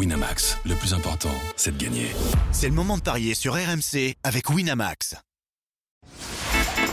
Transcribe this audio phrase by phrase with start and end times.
[0.00, 2.06] Winamax, le plus important, c'est de gagner.
[2.52, 5.14] C'est le moment de parier sur RMC avec Winamax.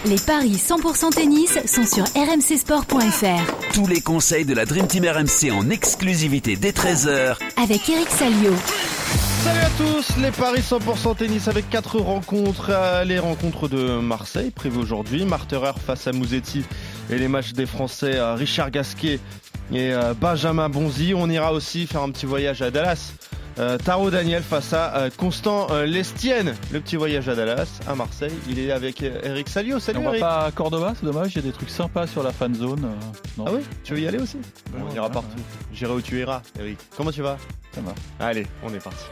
[0.05, 3.71] Les paris 100% tennis sont sur rmcsport.fr.
[3.73, 8.54] Tous les conseils de la Dream Team RMC en exclusivité dès 13h avec Eric Salio.
[9.44, 12.71] Salut à tous, les paris 100% tennis avec quatre rencontres.
[12.71, 15.24] Euh, les rencontres de Marseille prévues aujourd'hui.
[15.24, 16.66] Marterer face à Mouzetti
[17.10, 19.21] et les matchs des Français à Richard Gasquet
[19.71, 21.13] et euh, Benjamin Bonzi.
[21.15, 23.13] On ira aussi faire un petit voyage à Dallas.
[23.59, 26.55] Euh, Taro Daniel face à euh, Constant Lestienne.
[26.71, 28.33] Le petit voyage à Dallas, à Marseille.
[28.47, 29.79] Il est avec Eric Salio.
[29.79, 30.21] Salut on Eric.
[30.21, 31.32] va pas à Cordoba, c'est dommage.
[31.33, 32.88] Il y a des trucs sympas sur la fan zone.
[33.39, 34.38] ah oui Tu veux y aller aussi
[34.80, 35.39] On ira partout.
[35.73, 36.78] J'irai où tu iras, Eric.
[36.95, 37.38] Comment tu vas
[37.73, 37.94] Ça va.
[38.25, 39.06] Allez, on est parti.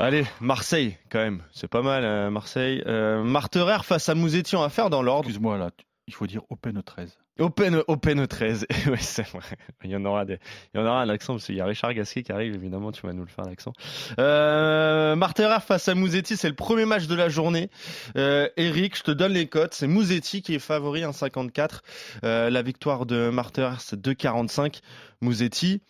[0.00, 1.42] Allez, Marseille, quand même.
[1.52, 2.82] C'est pas mal, Marseille.
[2.86, 5.28] Marterer face à Mouzetti, on va faire dans l'ordre.
[5.28, 5.70] Excuse-moi, là,
[6.08, 7.18] il faut dire Open 13.
[7.38, 9.56] Open, Open 13, oui c'est vrai.
[9.84, 10.38] Il y en aura des,
[10.72, 12.90] il y en aura un accent parce qu'il y a Richard Gasquet qui arrive évidemment,
[12.90, 13.72] tu vas nous le faire l'accent.
[14.18, 15.14] Euh,
[15.60, 17.68] face à Mouzetti, c'est le premier match de la journée.
[18.16, 19.74] Euh, Eric, je te donne les cotes.
[19.74, 21.80] C'est Mouzetti qui est favori 1,54.
[22.24, 24.80] Euh, la victoire de Marterer c'est 2,45.
[25.20, 25.82] Mouzetti,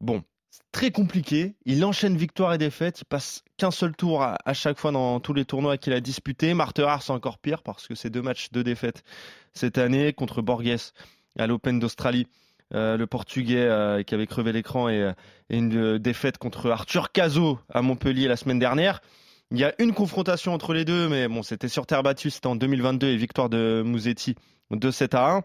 [0.00, 0.22] bon,
[0.72, 1.54] très compliqué.
[1.64, 3.00] Il enchaîne victoire et défaite.
[3.00, 6.54] Il passe qu'un seul tour à, chaque fois dans tous les tournois qu'il a disputés.
[6.54, 9.02] Marterer, c'est encore pire parce que c'est deux matchs de défaite
[9.54, 10.92] cette année contre Borges
[11.38, 12.26] à l'Open d'Australie.
[12.74, 15.12] Euh, le Portugais euh, qui avait crevé l'écran et,
[15.48, 19.00] une défaite contre Arthur Cazot à Montpellier la semaine dernière.
[19.52, 22.48] Il y a une confrontation entre les deux, mais bon, c'était sur terre battue, c'était
[22.48, 24.34] en 2022 et victoire de Musetti
[24.72, 25.44] de 7 à 1.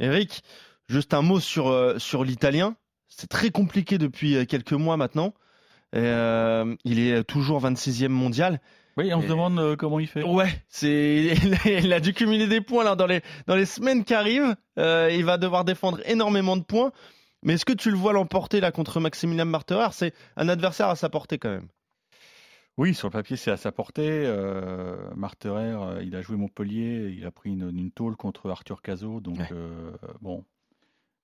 [0.00, 0.42] Eric,
[0.88, 2.74] juste un mot euh, sur l'italien.
[3.16, 5.34] C'est très compliqué depuis quelques mois maintenant.
[5.94, 8.60] Euh, il est toujours 26e mondial.
[8.96, 10.22] Oui, on se demande euh, comment il fait.
[10.22, 14.12] Ouais, c'est il a dû cumuler des points là dans les dans les semaines qui
[14.12, 14.54] arrivent.
[14.78, 16.92] Euh, il va devoir défendre énormément de points.
[17.42, 19.88] Mais est-ce que tu le vois l'emporter là contre Maximilian Marterer?
[19.92, 21.68] C'est un adversaire à sa portée quand même.
[22.78, 24.08] Oui, sur le papier, c'est à sa portée.
[24.08, 29.20] Euh, Marterer, il a joué Montpellier, il a pris une, une tôle contre Arthur Cazot,
[29.20, 29.38] donc
[30.20, 30.44] bon,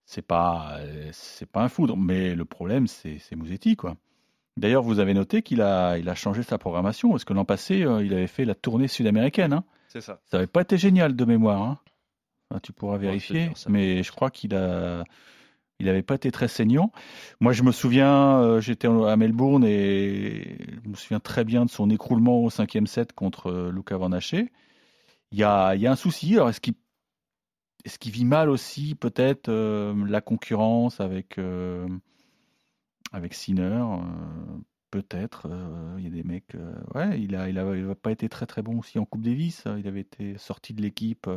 [0.09, 0.79] c'est pas
[1.13, 1.97] c'est pas un foudre.
[1.97, 3.97] Mais le problème, c'est Mouzetti, quoi.
[4.57, 7.83] D'ailleurs, vous avez noté qu'il a, il a changé sa programmation, parce que l'an passé,
[7.85, 9.53] euh, il avait fait la tournée sud-américaine.
[9.53, 9.65] Hein.
[9.87, 10.21] C'est ça.
[10.25, 11.79] Ça n'avait pas été génial de mémoire.
[12.51, 12.59] Hein.
[12.63, 15.05] tu pourras vérifier, mais je crois qu'il a,
[15.79, 16.91] il n'avait pas été très saignant.
[17.41, 21.71] Moi, je me souviens, euh, j'étais à Melbourne et je me souviens très bien de
[21.71, 24.51] son écroulement au cinquième set contre euh, Luca Van Haché.
[25.31, 26.35] Il y a, il y a un souci.
[26.35, 26.75] Alors, est-ce qu'il
[27.85, 31.39] est-ce qu'il vit mal aussi, peut-être, la concurrence avec
[33.13, 34.59] avec Sinner, euh,
[34.91, 35.49] peut-être.
[35.51, 36.55] Euh, il y a des mecs.
[36.55, 39.65] Euh, ouais, il a, il a, pas été très très bon aussi en Coupe Davis.
[39.79, 41.29] Il avait été sorti de l'équipe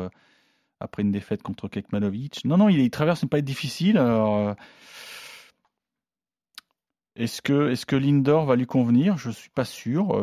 [0.79, 2.45] après une défaite contre Kekmanovic.
[2.45, 3.97] Non, non, il, traverse une période difficile.
[3.97, 4.55] Alors,
[7.23, 9.17] est-ce que, est que l'indoor va lui convenir?
[9.17, 10.17] Je ne suis pas sûr.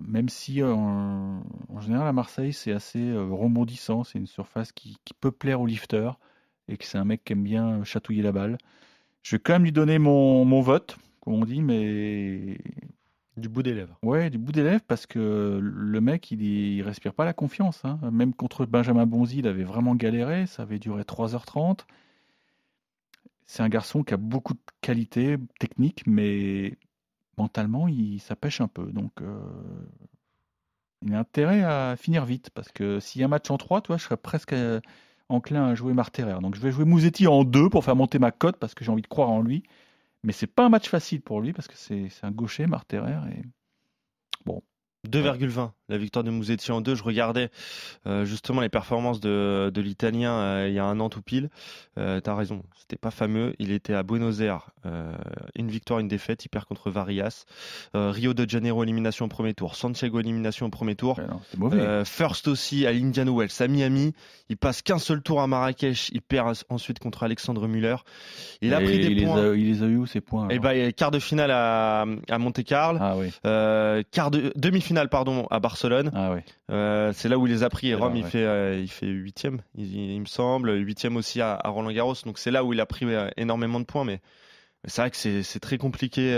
[0.00, 1.42] même si en,
[1.80, 6.10] général à Marseille c'est assez rebondissant, c'est une surface qui, qui, peut plaire au lifter
[6.68, 8.58] et que c'est un mec qui aime bien chatouiller la balle.
[9.22, 12.58] Je vais quand même lui donner mon, mon vote, comme on dit, mais.
[13.38, 13.98] Du bout des lèvres.
[14.02, 17.82] Ouais, du bout des lèvres, parce que le mec, il, il respire pas la confiance.
[17.84, 17.98] Hein.
[18.10, 20.46] Même contre Benjamin Bonzi, il avait vraiment galéré.
[20.46, 21.80] Ça avait duré 3h30.
[23.46, 26.78] C'est un garçon qui a beaucoup de qualités techniques, mais
[27.36, 28.86] mentalement, il, ça pêche un peu.
[28.92, 29.40] Donc, euh,
[31.02, 33.82] il a intérêt à finir vite, parce que s'il y a un match en 3,
[33.82, 34.54] toi, je serais presque
[35.32, 36.40] enclin à jouer Marterer.
[36.40, 38.92] Donc je vais jouer Mouzetti en deux pour faire monter ma cote parce que j'ai
[38.92, 39.64] envie de croire en lui.
[40.24, 43.18] Mais c'est pas un match facile pour lui parce que c'est un gaucher, Marterer.
[43.32, 43.42] Et
[44.44, 44.62] bon,
[45.08, 46.94] 2,20 la victoire de Mouzetti en deux.
[46.94, 47.50] Je regardais
[48.06, 51.50] euh, justement les performances de, de l'Italien euh, il y a un an tout pile.
[51.98, 53.54] Euh, T'as raison, c'était pas fameux.
[53.58, 54.70] Il était à Buenos Aires,
[55.54, 56.44] une victoire, une défaite.
[56.44, 57.44] Il perd contre Varias.
[57.94, 59.74] Rio de Janeiro élimination au premier tour.
[59.74, 61.20] Santiago élimination au premier tour.
[61.56, 62.04] mauvais.
[62.04, 64.14] First aussi à l'Indian Wells à Miami.
[64.48, 66.10] Il passe qu'un seul tour à Marrakech.
[66.12, 67.96] Il perd ensuite contre Alexandre Muller.
[68.62, 69.42] Il a pris des il points.
[69.42, 71.50] Les a, il les a eu où ces points Et eh ben, quart de finale
[71.50, 72.98] à, à Monte Carlo.
[73.00, 73.30] Ah, oui.
[74.10, 76.10] quart de demi-finale pardon à Barcelone.
[76.14, 76.36] Ah
[76.70, 77.88] euh, c'est là où il les a pris.
[77.88, 81.92] Et Rome, il, fait, euh, il fait huitième, il, me semble, huitième aussi à, Roland
[81.92, 82.14] Garros.
[82.24, 84.04] Donc c'est là où il a pris euh, énormément de points.
[84.04, 84.20] Mais,
[84.84, 86.32] c'est vrai que c'est très compliqué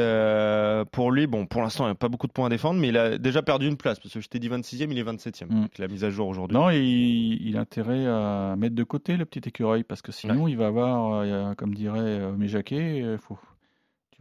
[0.93, 1.27] pour lui.
[1.27, 3.17] Bon, pour l'instant, il n'y a pas beaucoup de points à défendre, mais il a
[3.17, 3.99] déjà perdu une place.
[3.99, 5.47] Parce que je t'ai dit 26e, il est 27e.
[5.49, 5.69] Mm.
[5.79, 6.55] la mise à jour aujourd'hui.
[6.55, 9.83] Non, il, a intérêt à mettre de côté le petit écureuil.
[9.83, 13.39] Parce que sinon, il va avoir, comme dirait mes jaquets, faut,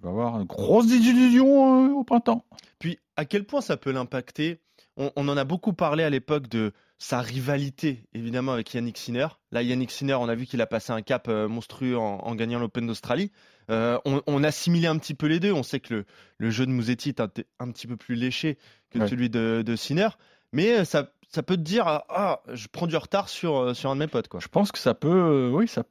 [0.03, 2.45] vas avoir une grosse désillusion au printemps.
[2.79, 4.59] Puis, à quel point ça peut l'impacter?
[4.95, 9.27] On, en a beaucoup parlé à l'époque de sa rivalité, évidemment, avec Yannick Sinner.
[9.51, 12.59] Là, Yannick Sinner, on a vu qu'il a passé un cap euh, monstrueux en, gagnant
[12.59, 13.31] l'Open d'Australie.
[13.71, 15.51] Euh, on, assimilait un petit peu les deux.
[15.51, 16.05] On sait que
[16.37, 18.59] le, jeu de Mouzetti est un, petit peu plus léché
[18.91, 20.09] que celui de, de Sinner.
[20.51, 23.89] Mais euh, ça, ça peut te dire, ah, ah, je prends du retard sur, sur
[23.89, 24.27] un de mes potes.
[24.27, 24.41] Quoi.
[24.41, 25.83] Je pense que ça peut, oui, ça,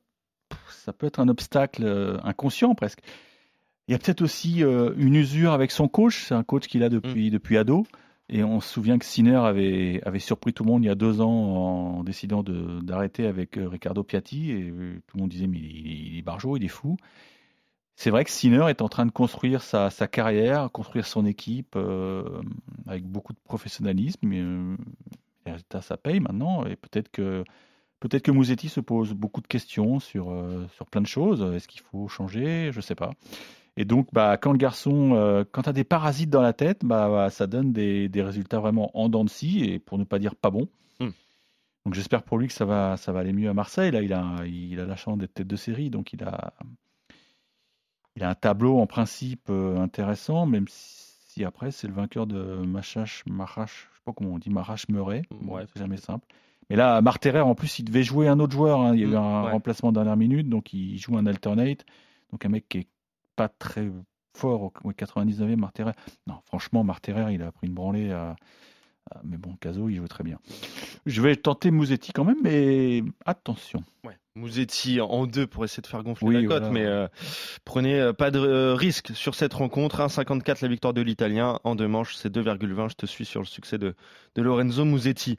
[0.70, 3.00] ça peut être un obstacle inconscient presque.
[3.92, 6.24] Il y a peut-être aussi une usure avec son coach.
[6.28, 7.30] C'est un coach qu'il a depuis, mm.
[7.30, 7.84] depuis ado.
[8.28, 10.94] Et on se souvient que Sinner avait, avait surpris tout le monde il y a
[10.94, 14.52] deux ans en décidant d'arrêter avec euh, Riccardo Piatti.
[14.52, 16.96] Et euh, tout le monde disait, mais il, est barjot, il est fou.
[17.94, 21.74] C'est vrai que Sinner est en train de construire sa, sa carrière, construire son équipe
[21.76, 22.40] euh,
[22.86, 24.26] avec beaucoup de professionnalisme.
[24.26, 24.78] Mais euh,
[25.44, 26.64] les résultats, ça paye maintenant.
[26.64, 27.44] Et peut-être que,
[28.08, 30.34] peut que Mouzetti se pose beaucoup de questions sur,
[30.74, 31.42] sur plein de choses.
[31.54, 32.70] Est-ce qu'il faut changer?
[32.72, 33.12] Je ne sais pas.
[33.76, 36.84] Et donc, bah, quand le garçon, euh, quand tu as des parasites dans la tête,
[36.84, 40.04] bah, bah, ça donne des, des, résultats vraiment en dents de scie et pour ne
[40.04, 40.68] pas dire pas bon.
[41.00, 41.10] Hmm.
[41.86, 43.90] Donc j'espère pour lui que ça va, ça va aller mieux à Marseille.
[43.90, 46.52] Là, il a, il a la chance d'être tête de série, donc il a,
[48.16, 52.42] il a un tableau en principe euh, intéressant, même si après c'est le vainqueur de
[52.66, 55.22] Machache, Marache, je sais pas comment on dit, Marache Meuret.
[55.46, 56.26] Ouais, c'est jamais simple.
[56.72, 58.80] Mais là, Marterer, en plus, il devait jouer un autre joueur.
[58.80, 58.94] Hein.
[58.94, 61.84] Il y a eu hmm, un remplacement dernière minute, donc il joue un alternate.
[62.30, 62.88] Donc un mec qui est
[63.36, 63.90] pas très
[64.34, 65.92] fort au 99e, Marterer.
[66.26, 68.10] Non, franchement, Marterer, il a pris une branlée.
[69.22, 70.38] mais bon, Caso, il joue très bien.
[71.04, 73.84] Je vais tenter Mouzetti quand même, mais attention.
[74.04, 74.16] Ouais.
[74.34, 77.06] Mouzetti en deux pour essayer de faire gonfler la cote, mais euh,
[77.66, 80.00] prenez euh, pas de euh, risque sur cette rencontre.
[80.00, 82.88] 1,54 la victoire de l'Italien en deux manches, c'est 2,20.
[82.88, 83.94] Je te suis sur le succès de,
[84.34, 85.36] de Lorenzo Mouzetti.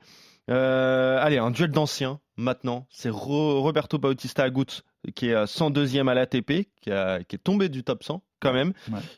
[0.48, 2.88] Allez, un duel d'anciens maintenant.
[2.90, 4.84] C'est Roberto Bautista Agut
[5.16, 8.74] qui est 102e à l'ATP, qui, qui, est tombé du top 100 quand même.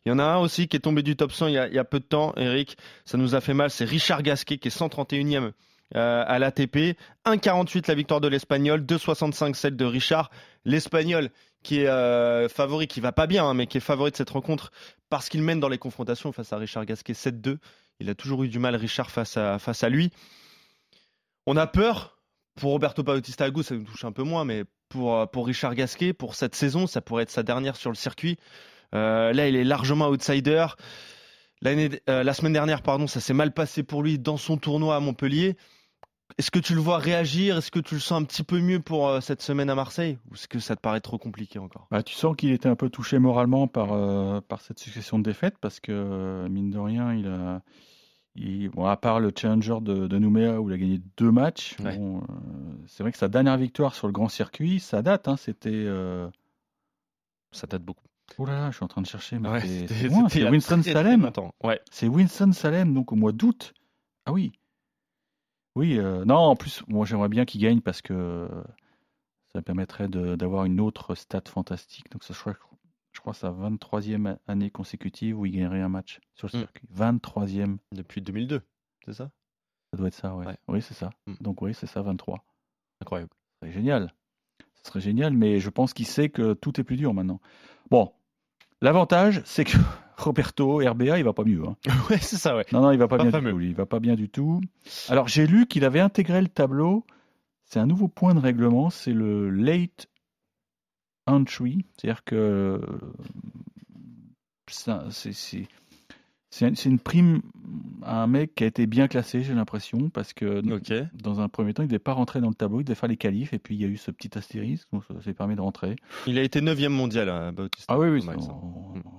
[0.06, 1.68] Il y en a un aussi qui est tombé du top 100 il y a,
[1.68, 2.78] il y a peu de temps, Eric.
[3.06, 3.70] Ça nous a fait mal.
[3.70, 5.52] C'est Richard Gasquet qui est 131e
[5.96, 6.98] euh, à l'ATP.
[7.26, 10.32] 1,48 la victoire de l'Espagnol, 2,65 celle de Richard.
[10.64, 11.30] L'Espagnol
[11.64, 14.30] qui est euh, favori, qui va pas bien, hein, mais qui est favori de cette
[14.30, 14.72] rencontre
[15.10, 17.58] parce qu'il mène dans les confrontations face à Richard Gasquet 7-2.
[18.00, 20.12] Il a toujours eu du mal, Richard, face à, face à lui.
[21.46, 22.16] On a peur.
[22.56, 26.14] Pour Roberto Bautista ça nous touche un peu moins, mais pour, euh, pour Richard Gasquet,
[26.14, 28.38] pour cette saison, ça pourrait être sa dernière sur le circuit.
[28.94, 30.68] Euh, là, il est largement outsider.
[31.66, 35.02] Euh, la semaine dernière, pardon, ça s'est mal passé pour lui dans son tournoi à
[35.02, 35.58] Montpellier.
[36.38, 37.58] Est-ce que tu le vois réagir?
[37.58, 40.18] Est-ce que tu le sens un petit peu mieux pour cette semaine à Marseille?
[40.30, 41.88] Ou est-ce que ça te paraît trop compliqué encore?
[41.92, 45.58] Bah, Tu sens qu'il était un peu touché moralement par, par cette succession de défaites
[45.60, 47.62] parce que, mine de rien, il a,
[48.36, 52.20] bon, à part le challenger de, de, Nouméa où il a gagné deux matchs, bon,
[52.20, 52.24] euh,
[52.88, 55.28] c'est vrai que sa dernière victoire sur le grand circuit, ça date.
[55.28, 55.70] Hein, c'était.
[55.72, 56.30] Euh...
[57.52, 58.06] Ça date beaucoup.
[58.38, 59.40] Oh là là, je suis en train de chercher.
[60.30, 61.32] c'est Winston Salem.
[61.64, 61.80] Ouais.
[61.92, 63.74] C'est Winston Salem, donc au mois d'août.
[64.26, 64.52] Ah oui.
[65.76, 68.50] Oui, euh, non, en plus, moi j'aimerais bien qu'il gagne parce que
[69.54, 72.12] ça permettrait d'avoir une autre stat fantastique.
[72.12, 72.60] Donc ça, je crois, je
[73.26, 76.62] crois, sa 23e année consécutive où il gagnerait un match sur le mm.
[76.62, 76.88] circuit.
[76.96, 77.78] 23e.
[77.92, 78.62] Depuis 2002,
[79.04, 79.32] c'est ça?
[79.92, 80.46] Ça doit être ça, ouais.
[80.68, 81.10] Oui, c'est ça.
[81.26, 81.34] Mm.
[81.42, 82.46] Donc oui, c'est ça, 23.
[83.02, 83.32] Incroyable.
[83.34, 84.14] Ce serait génial.
[84.76, 87.42] Ce serait génial, mais je pense qu'il sait que tout est plus dur maintenant.
[87.90, 88.14] Bon,
[88.82, 89.78] l'avantage, c'est que
[90.18, 91.64] Roberto RBA, il va pas mieux.
[91.66, 91.76] Hein.
[92.10, 92.66] ouais, c'est ça, ouais.
[92.72, 93.60] Non, non, il va pas, bien du tout.
[93.60, 94.62] Il va pas bien du tout.
[95.10, 97.04] Alors, j'ai lu qu'il avait intégré le tableau.
[97.64, 100.08] C'est un nouveau point de règlement, c'est le late
[101.28, 102.82] entry, c'est-à-dire que
[106.50, 107.42] c'est une prime
[108.04, 110.62] à un mec qui a été bien classé, j'ai l'impression, parce que
[111.14, 113.10] dans un premier temps, il ne devait pas rentrer dans le tableau, il devait faire
[113.10, 115.62] les qualifs, et puis il y a eu ce petit astérisque, donc ça, permis de
[115.62, 115.96] rentrer.
[116.28, 117.94] Il a été 9 mondial, hein, Bautista.
[117.94, 118.22] Ah oui, oui,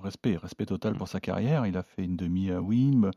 [0.03, 1.65] respect, respect total pour sa carrière.
[1.67, 3.11] Il a fait une demi à Wim.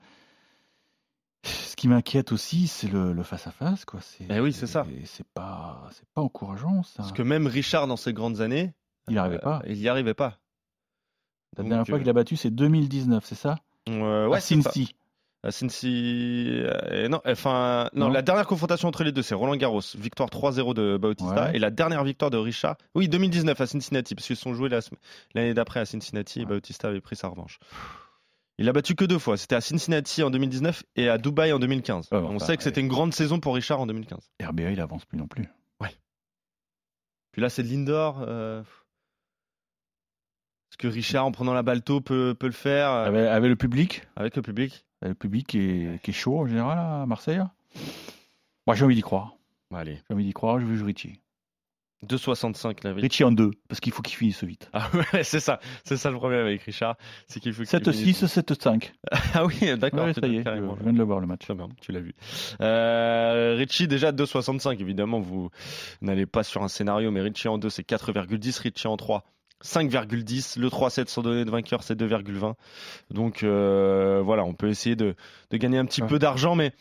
[1.43, 4.01] Ce qui m'inquiète aussi, c'est le, face à face, quoi.
[4.29, 4.87] Eh oui, c'est ça.
[5.05, 6.97] C'est pas, c'est pas encourageant, ça.
[6.99, 8.75] Parce que même Richard, dans ses grandes années,
[9.11, 9.63] il n'y arrivait pas.
[9.67, 10.39] Il n'y arrivait pas.
[11.57, 13.57] La dernière fois qu'il a battu, c'est 2019, c'est ça?
[13.89, 14.71] Euh, Ouais, c'est ça.
[15.43, 16.63] À Cincy,
[17.09, 20.99] non, enfin, non, la dernière confrontation entre les deux, c'est Roland Garros, victoire 3-0 de
[20.99, 24.69] Bautista, et la dernière victoire de Richard, oui, 2019 à Cincinnati, parce qu'ils sont joués
[25.35, 27.59] l'année d'après à Cincinnati, et Bautista avait pris sa revanche.
[28.59, 29.39] Il a battu que deux fois.
[29.39, 32.09] C'était à Cincinnati en 2019 et à Dubaï en 2015.
[32.13, 34.31] On sait que c'était une grande saison pour Richard en 2015.
[34.45, 35.49] RBA, il avance plus non plus.
[35.81, 35.97] Ouais.
[37.33, 38.23] Puis là, c'est de l'indoor.
[38.29, 38.63] Euh,
[40.71, 43.57] est-ce que Richard, en prenant la balle tôt, peut, peut le faire avec, avec, le
[43.57, 47.43] public Avec le public Le public qui est, qui est, chaud en général à Marseille
[48.67, 49.35] Moi, j'ai envie d'y croire.
[49.75, 50.01] Allez.
[50.09, 51.21] J'ai envie d'y croire, je veux jouer Richie.
[52.09, 54.71] 2,65 la Richie en 2, parce qu'il faut qu'il finisse vite.
[54.73, 55.61] Ah ouais, c'est ça.
[55.85, 56.97] C'est ça le problème avec Richard.
[57.27, 58.93] C'est qu'il faut 7-6, 7-5.
[59.35, 60.07] ah oui, d'accord.
[60.07, 61.43] Ouais, ça y est, je viens de le voir le match.
[61.81, 62.15] Tu l'as vu.
[62.61, 64.81] Euh, Richie, déjà 2,65.
[64.81, 65.51] Évidemment, vous
[66.01, 68.61] n'allez pas sur un scénario, mais Richie en 2, c'est 4,10.
[68.63, 69.25] Richie en 3,
[69.65, 70.59] 5,10.
[70.59, 72.55] Le 3-7 sans donner de vainqueur, c'est 2,20.
[73.11, 75.15] Donc euh, voilà, on peut essayer de,
[75.51, 76.73] de gagner un petit peu d'argent, mais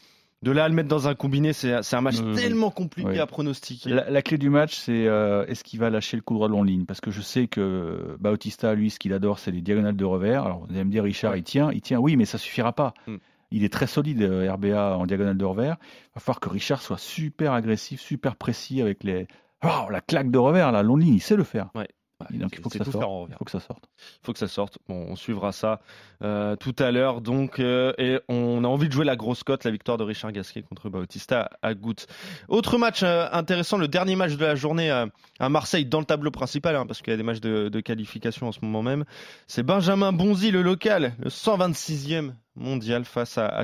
[0.41, 3.89] de là à le mettre dans un combiné, c'est un match tellement compliqué à pronostiquer.
[3.89, 6.63] La, clé du match, c'est euh, est-ce qu'il va lâcher le coup droit de long
[6.63, 10.05] ligne Parce que je sais que Bautista, lui, ce qu'il adore, c'est les diagonales de
[10.05, 10.43] revers.
[10.43, 11.99] Alors, vous allez me dire, Richard, il tient, il tient.
[11.99, 12.93] Oui, mais ça suffira pas.
[13.07, 13.17] Hmm.
[13.51, 15.75] Il est très solide, euh, RBA, en diagonale de revers.
[15.81, 19.27] Il va falloir que Richard soit super agressif, super précis avec les.
[19.63, 21.69] Oh, la claque de revers, la long ligne, il sait le faire.
[21.75, 21.89] Ouais.
[22.31, 23.29] Donc il faut, que ça sorte.
[23.29, 23.89] il faut que ça sorte.
[23.97, 24.77] Il faut que ça sorte.
[24.89, 25.79] Bon, on suivra ça
[26.21, 27.21] euh, tout à l'heure.
[27.21, 30.33] Donc, euh, et on a envie de jouer la grosse cote, la victoire de Richard
[30.33, 32.07] Gasquet contre Bautista à Goutte.
[32.49, 36.31] Autre match euh, intéressant, le dernier match de la journée à Marseille dans le tableau
[36.31, 39.05] principal, hein, parce qu'il y a des matchs de, qualification en ce moment même.
[39.47, 43.63] C'est Benjamin Bonzi, le local, le 126e mondial face à, à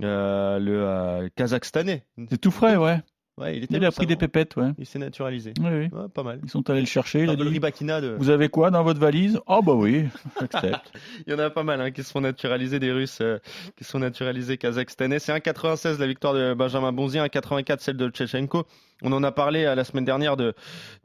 [0.00, 2.06] le Kazakhstanais.
[2.30, 3.02] C'est tout frais, ouais.
[3.36, 4.70] Ouais, il, était a pris des pépettes, ouais.
[4.78, 5.54] Il s'est naturalisé.
[5.60, 6.08] Oui, oui.
[6.14, 6.38] pas mal.
[6.44, 7.24] Ils sont allés le chercher.
[7.24, 7.60] Il a dit,
[8.16, 9.40] Vous avez quoi dans votre valise?
[9.46, 10.04] Oh bah oui,
[10.40, 10.92] j'accepte.
[11.26, 13.40] il y en a pas mal hein, qui sont naturalisés des Russes, euh,
[13.76, 15.18] qui sont naturalisés kazakhstanais.
[15.18, 18.66] C'est 1,96 la victoire de Benjamin Bonzi, 1,84 celle de Tchechenko.
[19.02, 20.54] On en a parlé euh, la semaine dernière de,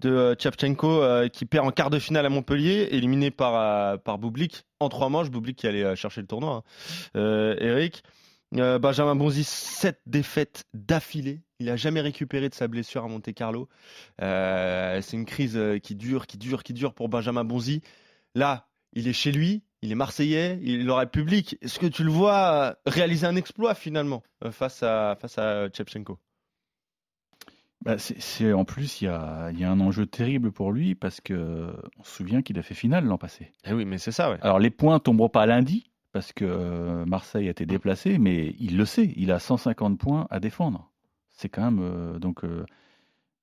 [0.02, 4.90] de euh, qui perd en quart de finale à Montpellier, éliminé par, par Boublik en
[4.90, 5.32] trois manches.
[5.32, 6.64] Boublik qui allait chercher le tournoi.
[7.16, 7.56] Hein.
[7.60, 8.04] Eric.
[8.58, 11.42] Euh, Benjamin Bonzi, sept défaites d'affilée.
[11.60, 13.70] Il n'a jamais récupéré de sa blessure à Monte Carlo.
[14.22, 17.82] Euh, c'est une crise euh, qui dure, qui dure, qui dure pour Benjamin Bonzi.
[18.34, 21.58] Là, il est chez lui, il est marseillais, il aura le public.
[21.62, 26.20] Est-ce que tu le vois réaliser un exploit finalement face à face à Chepchenko
[27.86, 31.22] bah, c'est, en plus il y a, y a, un enjeu terrible pour lui parce
[31.22, 33.54] que on se souvient qu'il a fait finale l'an passé.
[33.64, 34.32] Eh oui, mais c'est ça.
[34.32, 34.38] Ouais.
[34.42, 38.78] Alors les points tomberont pas lundi, parce que euh, Marseille a été déplacé, mais il
[38.78, 40.92] le sait, il a 150 points à défendre.
[41.30, 42.66] C'est quand même euh, donc euh,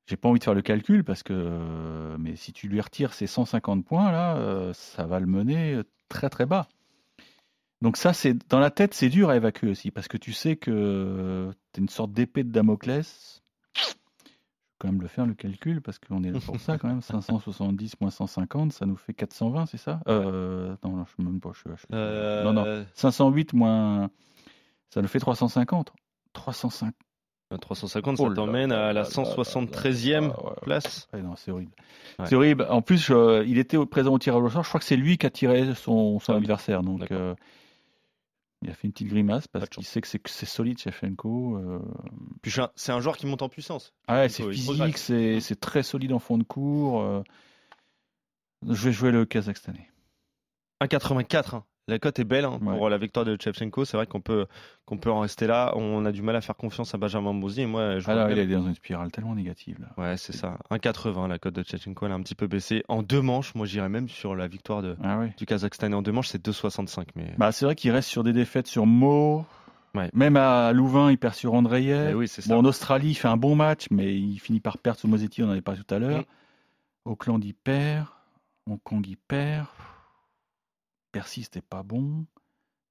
[0.07, 3.27] j'ai pas envie de faire le calcul parce que mais si tu lui retires ces
[3.27, 6.69] 150 points là, ça va le mener très très bas.
[7.83, 10.57] Donc ça c'est dans la tête, c'est dur à évacuer aussi parce que tu sais
[10.57, 13.43] que tu es une sorte d'épée de Damoclès
[14.79, 17.01] quand même le faire le calcul parce qu'on est là pour ça quand même.
[17.03, 20.01] 570 moins 150, ça nous fait 420, c'est ça?
[20.09, 21.53] Euh, Non, je ne même pas.
[21.93, 22.85] Euh, non, non.
[22.95, 24.11] 508 moins.
[24.91, 25.93] Ça nous fait 350.
[26.33, 26.95] 350.
[27.61, 31.09] 350, ça t'emmène à la 173e place.
[31.15, 31.71] non, c'est horrible.
[32.25, 32.67] C'est horrible.
[32.69, 34.65] En plus, euh, il était présent au tirage au sort.
[34.65, 36.83] Je crois que c'est lui qui a tiré son, son ah adversaire.
[36.83, 37.09] Donc,
[38.63, 41.57] il a fait une petite grimace parce qu'il sait que c'est solide, Shevchenko.
[41.57, 41.79] Euh...
[42.43, 43.93] Puis c'est un joueur qui monte en puissance.
[44.09, 47.03] Ah ouais, c'est physique, c'est très solide en fond de cours.
[47.03, 47.23] Euh.
[48.67, 49.91] Je vais jouer le Kazakhstanais.
[50.81, 51.63] 1,84.
[51.89, 53.85] La cote est belle hein, pour la victoire de Chevchenko.
[53.85, 54.47] C'est vrai qu'on peut,
[54.87, 55.73] qu'on peut en rester là.
[55.77, 57.63] On a du mal à faire confiance à Benjamin Bouzi.
[57.63, 59.79] Et moi, je Alors, il est dans une spirale tellement négative.
[59.81, 60.03] Là.
[60.03, 60.59] Ouais, c'est ça.
[60.73, 62.07] 1,80 la cote de Chevchenko.
[62.07, 62.83] Elle a un petit peu baissé.
[62.89, 65.93] En deux manches, moi j'irais même sur la victoire de, ah du Kazakhstan.
[65.93, 67.05] En deux manches, c'est 2,65.
[67.15, 67.33] Mais...
[67.39, 69.47] Bah, c'est vrai qu'il reste sur des défaites sur Mo.
[70.13, 72.15] Même à Louvain, il perd sur Andreyev.
[72.17, 75.09] Oui, bon, en Australie, il fait un bon match, mais il finit par perdre sur
[75.09, 76.25] Mosetti, on en avait parlé tout à l'heure.
[77.05, 78.07] Auckland, il perd.
[78.69, 79.67] Hong Kong, il perd.
[81.13, 82.27] Percy, c'était pas bon.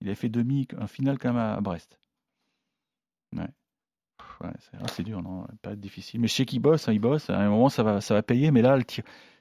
[0.02, 2.00] Il avait fait demi, un final quand même à Brest.
[3.36, 3.48] Ouais.
[4.44, 6.20] Ah, c'est dur, non Pas difficile.
[6.20, 7.30] Mais je sais qu'il bosse, hein, il bosse.
[7.30, 8.52] À un moment, ça va, ça va payer.
[8.52, 8.78] Mais là,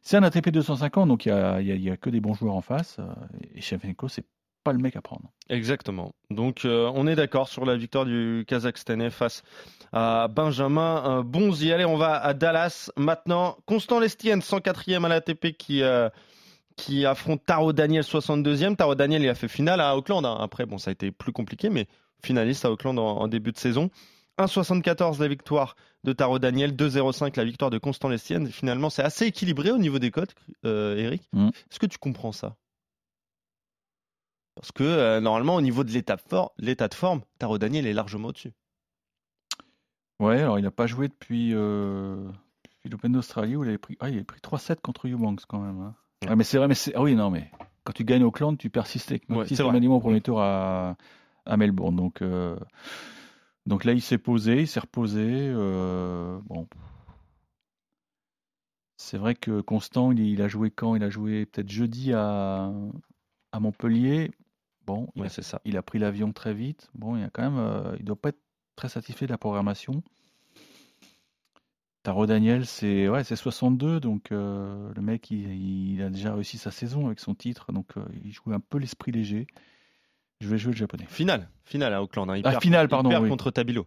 [0.03, 2.97] c'est un ATP 250, donc il n'y a, a, que des bons joueurs en face.
[2.99, 3.05] Euh,
[3.55, 4.25] et Shevchenko, c'est
[4.63, 5.31] pas le mec à prendre.
[5.49, 6.15] Exactement.
[6.31, 9.43] Donc, euh, on est d'accord sur la victoire du Kazakhstanais face
[9.93, 11.73] à Benjamin Bonzi.
[11.73, 13.59] Allez, on va à Dallas maintenant.
[13.67, 15.83] Constant Lestienne, 104e à l'ATP, qui.
[15.83, 16.09] Euh,
[16.77, 18.77] qui affronte Taro Daniel 62e.
[18.77, 20.25] Taro Daniel, il a fait finale à Auckland.
[20.25, 20.37] Hein.
[20.41, 21.87] Après, bon, ça a été plus compliqué, mais
[22.23, 23.91] finaliste à Auckland en, début de saison.
[24.39, 28.49] 1,74 la victoire de Taro Daniel, 2,05 la victoire de Constant Lestienne.
[28.49, 31.23] Finalement, c'est assez équilibré au niveau des cotes, euh, Eric.
[31.33, 31.49] Mm.
[31.49, 32.57] Est-ce que tu comprends ça?
[34.57, 38.53] Parce que euh, normalement, au niveau de l'état de forme, Taro Daniel est largement au-dessus.
[40.21, 42.29] Ouais, alors il n'a pas joué depuis, euh,
[42.85, 45.81] l'Open d'Australie où il avait pris, ah, il pris 3-7 contre Eubanks quand même.
[45.81, 45.95] Hein.
[46.29, 46.95] Ah, mais c'est vrai, mais c'est.
[46.95, 47.51] Ah oui, non, mais
[47.85, 49.45] quand tu gagnes Auckland, tu persistes avec ouais,
[49.87, 50.97] au premier tour à,
[51.47, 51.97] à Melbourne.
[51.97, 52.57] Donc, euh,
[53.67, 55.23] donc là, il s'est posé, il s'est reposé.
[55.29, 56.67] Euh, bon.
[58.97, 60.95] C'est vrai que Constant, il, a joué quand?
[60.95, 62.73] Il a joué peut-être jeudi à,
[63.53, 64.31] à Montpellier.
[64.87, 65.61] Bon, il, a, ça.
[65.65, 66.91] il a pris l'avion très vite.
[66.95, 68.41] Bon, il a quand même, euh, il doit pas être
[68.77, 70.03] très satisfait de la programmation.
[72.05, 76.71] Taro Daniel, c'est ouais, c'est 62, donc euh, le mec, il, a déjà réussi sa
[76.71, 79.47] saison avec son titre, donc euh, il joue un peu l'esprit léger.
[80.43, 81.07] Je vais jouer le japonais.
[81.09, 82.29] Finale, finale à Auckland.
[82.29, 82.37] Hein.
[82.37, 83.09] Il ah, perd, finale, pardon.
[83.09, 83.87] Il perd contre Tabilo.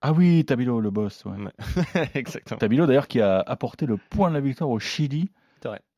[0.00, 1.26] Ah oui, Tabilo, le boss.
[1.26, 1.36] Ouais.
[2.14, 2.58] Exactement.
[2.58, 5.30] Tabilo, d'ailleurs, qui a apporté le point de la victoire au Chili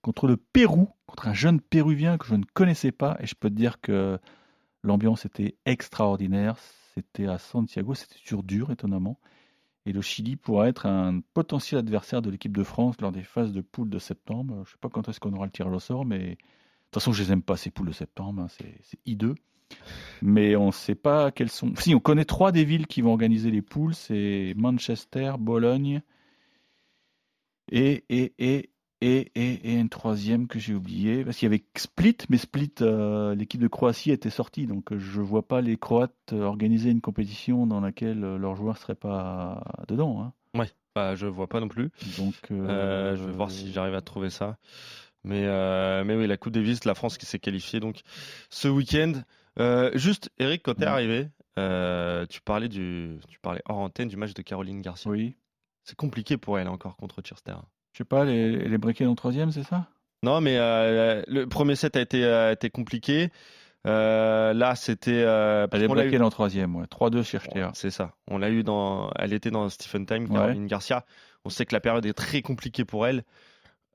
[0.03, 3.49] contre le Pérou, contre un jeune Péruvien que je ne connaissais pas, et je peux
[3.49, 4.19] te dire que
[4.83, 6.57] l'ambiance était extraordinaire.
[6.95, 9.21] C'était à Santiago, c'était sur dur, étonnamment.
[9.87, 13.53] Et le Chili pourra être un potentiel adversaire de l'équipe de France lors des phases
[13.53, 14.55] de poule de septembre.
[14.57, 17.03] Je ne sais pas quand est-ce qu'on aura le tirage au sort, mais de toute
[17.03, 18.43] façon, je les aime pas ces poules de septembre.
[18.43, 18.49] Hein.
[18.83, 19.35] C'est hideux.
[20.23, 21.73] Mais on ne sait pas quelles sont.
[21.77, 26.03] Si, on connaît trois des villes qui vont organiser les poules c'est Manchester, Bologne
[27.71, 28.70] et, et, et,
[29.01, 33.35] et, et, une troisième que j'ai oublié, parce qu'il y avait Split, mais Split, euh,
[33.35, 37.01] l'équipe de Croatie était sortie, donc euh, je vois pas les Croates euh, organiser une
[37.01, 40.23] compétition dans laquelle leurs joueurs seraient pas dedans.
[40.23, 40.33] Hein.
[40.59, 41.91] Ouais, bah, je vois pas non plus.
[42.19, 44.59] Donc, je vais voir si j'arrive à trouver ça.
[45.25, 45.47] Mais,
[46.05, 48.01] mais oui, la Coupe Davis, la France qui s'est qualifiée donc
[48.51, 49.13] ce week-end.
[49.95, 51.29] juste, Eric, quand tu es arrivé,
[52.29, 55.11] tu parlais du, tu parlais hors antenne du match de Caroline Garcia.
[55.11, 55.37] Oui.
[55.85, 57.57] C'est compliqué pour elle encore contre Chester.
[57.93, 59.89] Je sais pas, les, les briquets en troisième, c'est ça?
[60.23, 63.31] Non, mais euh, le premier set a été, a été compliqué.
[63.87, 65.23] Euh, là, c'était.
[65.25, 66.85] Euh, elle est briquée en troisième, ouais.
[66.85, 67.39] 3-2 chez
[67.73, 68.13] C'est ça.
[68.29, 69.11] On l'a eu dans.
[69.17, 71.05] Elle était dans Stephen Time, Caroline Garcia.
[71.45, 73.25] On sait que la période est très compliquée pour elle.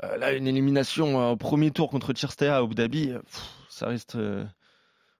[0.01, 3.13] là, une élimination au premier tour contre Chirstea à Abu Dhabi,
[3.69, 4.17] ça reste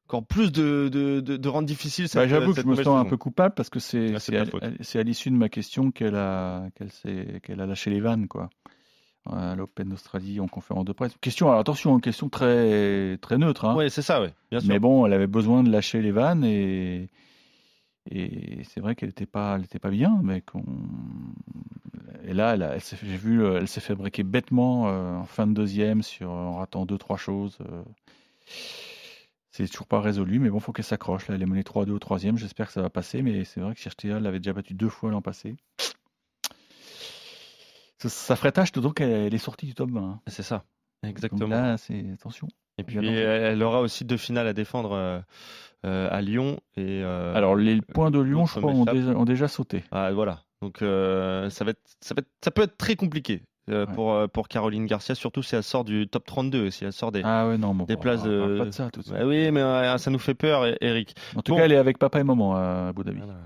[0.07, 3.05] encore plus de, de, de, rendre difficile cette bah, J'avoue que je me sens un
[3.05, 7.65] peu coupable parce que c'est à, l'issue de ma question qu'elle a, qu'elle qu'elle a
[7.65, 8.27] lâché les vannes.
[8.27, 8.50] Quoi
[9.27, 11.15] à l'Open d'Australie en conférence de presse.
[11.19, 13.65] Question, alors attention, question très, très neutre.
[13.65, 13.75] Hein.
[13.75, 14.27] Oui, c'est ça, oui.
[14.51, 14.69] Bien sûr.
[14.69, 17.09] Mais bon, elle avait besoin de lâcher les vannes et,
[18.12, 20.19] et c'est vrai qu'elle n'était pas, elle pas bien.
[20.24, 20.43] Mais
[22.27, 26.03] et là, elle, elle j'ai vu, elle s'est fait bêtement euh, en fin de deuxième
[26.03, 27.57] sur, en ratant deux, trois choses.
[27.62, 27.83] Euh.
[29.63, 31.27] C'est toujours pas résolu, mais bon, faut qu'elle s'accroche.
[31.27, 32.38] Là, elle est menée 3-2 au troisième.
[32.38, 35.12] J'espère que ça va passer, mais c'est vrai que Chertia l'avait déjà battu deux fois
[35.12, 35.55] l'an passé
[38.09, 40.01] ça, ferait tâche, d'autant qu'elle est sortie du top 20.
[40.01, 40.19] Hein.
[40.27, 40.63] C'est ça,
[41.03, 41.47] exactement.
[41.47, 42.47] là, c'est attention.
[42.77, 45.19] Et puis elle aura aussi deux finales à défendre euh,
[45.85, 46.59] euh, à Lyon.
[46.75, 49.83] Et, euh, Alors les points de Lyon, je crois, ont déjà, sauté.
[49.91, 50.41] Ah, voilà.
[50.61, 53.44] Donc ça, va être, ça, va être, ça peut être très compliqué.
[53.94, 57.22] Pour, pour Caroline Garcia, surtout si elle sort du top 32, si elle sort des,
[57.24, 58.58] ah ouais, non, des places de.
[58.60, 59.14] Pas de ça, tout ça.
[59.14, 61.16] Bah oui, mais ça nous fait peur, Eric.
[61.36, 63.20] En tout cas, elle est avec papa et maman à Abu Dhabi.
[63.20, 63.40] Voilà,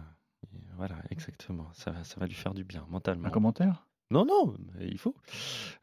[0.78, 1.68] voilà exactement.
[1.74, 3.28] Ça, ça va lui faire du bien mentalement.
[3.28, 3.86] Un commentaire?
[4.12, 5.14] Non, non, il faut.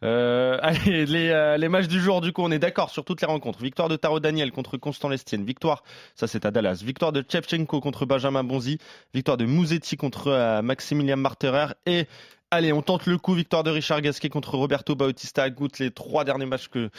[0.03, 3.21] Euh, allez, les, euh, les, matchs du jour, du coup, on est d'accord sur toutes
[3.21, 3.63] les rencontres.
[3.63, 5.45] Victoire de Taro Daniel contre Constant Lestienne.
[5.45, 5.85] Victoire,
[6.17, 6.83] ça c'est à Dallas.
[6.85, 8.79] Victoire de Chevchenko contre Benjamin Bonzi.
[9.15, 11.67] Victoire de Mouzetti contre euh, Maximilian Marterer.
[11.87, 12.07] Et
[12.51, 13.35] allez, on tente le coup.
[13.35, 15.69] Victoire de Richard Gasquet contre Roberto Bautista Agut.
[15.79, 16.91] Les trois derniers matchs que,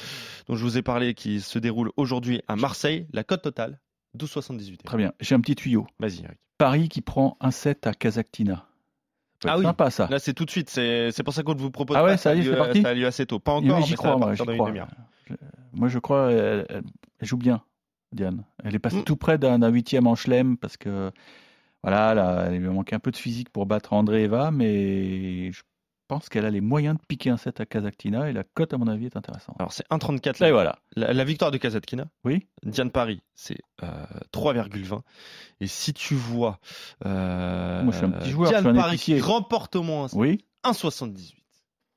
[0.47, 3.07] dont je vous ai parlé qui se déroulent aujourd'hui à Marseille.
[3.13, 3.79] La cote totale,
[4.17, 4.77] 12,78.
[4.83, 5.13] Très bien.
[5.19, 5.87] J'ai un petit tuyau.
[5.99, 6.37] Vas-y, Eric.
[6.57, 8.67] Paris qui prend un set à Kazakhtina
[9.45, 9.63] ah oui.
[9.63, 10.07] sympa ça.
[10.09, 11.95] Là c'est tout de suite, c'est pour ça qu'on vous propose.
[11.97, 12.81] Ah ouais, ça, y est, parti.
[12.81, 13.39] ça a lieu assez tôt.
[13.39, 14.71] Pas encore, j'y crois, moi, crois.
[15.73, 16.81] moi je crois, elle,
[17.21, 17.61] joue bien,
[18.11, 18.43] Diane.
[18.63, 19.03] Elle est passée mm.
[19.03, 21.11] tout près d'un huitième en chelem parce que
[21.83, 25.61] voilà, là, il lui manquait un peu de physique pour battre André Eva, mais je
[26.07, 28.77] pense qu'elle a les moyens de piquer un set à Kazakhtina et la cote, à
[28.77, 29.55] mon avis, est intéressante.
[29.59, 30.41] Alors, c'est 1,34.
[30.41, 30.79] Là, voilà.
[30.95, 32.05] La, victoire de Kazakhtina.
[32.23, 32.47] Oui.
[32.63, 33.59] Diane Paris, c'est
[34.33, 34.93] 3,20.
[34.93, 34.99] Euh,
[35.59, 36.59] et si tu vois.
[37.05, 38.49] Euh, Moi, je suis un petit joueur.
[38.49, 40.45] Diane Paris qui remporte au moins oui.
[40.63, 41.33] 1,78.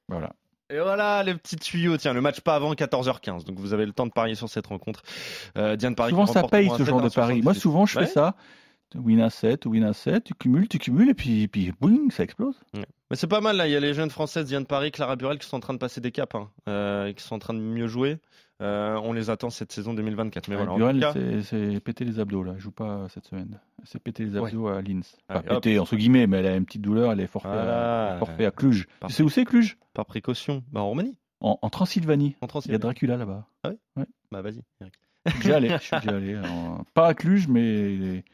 [0.09, 0.33] Voilà.
[0.71, 1.97] Et voilà le petit tuyau.
[1.97, 3.45] Tiens, le match pas avant 14h15.
[3.45, 5.03] Donc vous avez le temps de parier sur cette rencontre.
[5.57, 6.11] Euh, Diane Paris.
[6.11, 7.43] Souvent, ça paye ce genre de pari.
[7.43, 8.37] Moi, souvent, je fais ça
[8.95, 12.25] win à 7, win à 7, tu cumules, tu cumules, et puis, puis boing, ça
[12.25, 12.61] explose.
[12.75, 13.67] Mais c'est pas mal, là.
[13.67, 15.79] Il y a les jeunes françaises, Diane Paris, Clara Burel, qui sont en train de
[15.79, 18.19] passer des caps, hein, euh, qui sont en train de mieux jouer.
[18.61, 20.49] Euh, on les attend cette saison 2024.
[20.49, 22.53] Mais voilà, Burel, c'est péter les abdos, là.
[22.55, 23.59] Elle joue pas cette semaine.
[23.85, 25.17] C'est péter les abdos à Linz.
[25.27, 28.45] Pas péter, entre guillemets, mais elle a une petite douleur, elle est forfait, à, forfait
[28.45, 28.87] à Cluj.
[29.07, 29.79] tu sais où c'est Cluj?
[29.95, 30.63] Par précaution.
[30.71, 31.17] Bah, en Roumanie.
[31.41, 32.37] En, Transylvanie.
[32.43, 32.79] En Transylvanie.
[32.79, 33.47] Il y a Dracula là-bas.
[33.65, 34.07] Ah oui ouais.
[34.31, 34.95] Bah, vas-y, Eric.
[35.25, 35.69] Je suis déjà allé.
[35.71, 36.39] Je suis déjà allé.
[36.95, 38.25] pas à Cluj, mais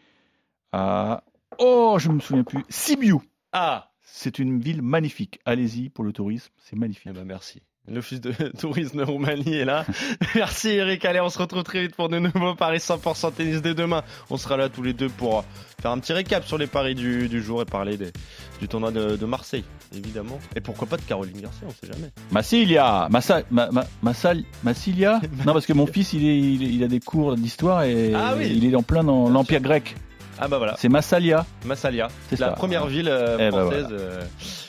[0.73, 1.23] ah,
[1.59, 2.65] Oh, je me souviens plus.
[2.69, 3.17] Sibiu.
[3.53, 5.41] Ah C'est une ville magnifique.
[5.45, 7.09] Allez-y pour le tourisme, c'est magnifique.
[7.11, 7.63] Eh ben merci.
[7.89, 9.87] L'office de tourisme de Roumanie est là.
[10.35, 11.05] Merci Eric.
[11.05, 14.03] Allez, on se retrouve très vite pour de nouveaux paris 100% tennis dès demain.
[14.29, 15.45] On sera là tous les deux pour
[15.81, 17.97] faire un petit récap sur les paris du, jour et parler
[18.59, 20.41] du tournoi de, Marseille, évidemment.
[20.57, 22.11] Et pourquoi pas de Caroline Garcia, on sait jamais.
[22.33, 23.71] Massilia Massa, ma,
[24.03, 25.21] Massilia?
[25.47, 28.65] Non, parce que mon fils, il, est, il, a des cours d'histoire et ah il
[28.65, 29.95] est en plein dans l'Empire grec.
[30.39, 30.77] Ah bah voilà.
[30.79, 31.47] C'est Massalia.
[31.65, 32.09] Massalia.
[32.29, 33.87] C'est la première ville euh, eh bah française.
[33.91, 34.23] Euh,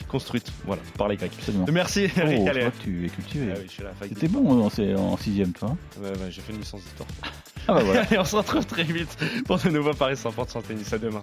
[0.08, 1.32] construite, voilà, par les Grecs.
[1.38, 1.66] Absolument.
[1.70, 2.60] Merci, Oh, Eric je Allais.
[2.62, 3.52] vois que tu es cultivé.
[3.54, 5.70] Ah oui, C'était bon en, en sixième, toi.
[6.02, 7.08] hein j'ai fait une licence d'histoire.
[7.68, 8.00] Ah bah voilà.
[8.08, 9.14] Allez, on se retrouve très vite
[9.46, 10.90] pour de nouveaux Paris 100% tennis.
[10.92, 11.22] À demain.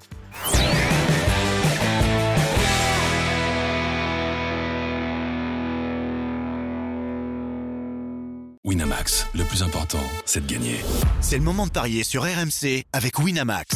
[8.63, 10.77] Winamax, le plus important, c'est de gagner.
[11.21, 13.75] C'est le moment de parier sur RMC avec Winamax.